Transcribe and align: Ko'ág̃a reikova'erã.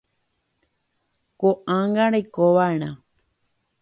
Ko'ág̃a 1.43 2.05
reikova'erã. 2.17 2.91